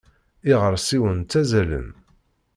[0.51, 1.89] Iɣersiwen ttazzalen.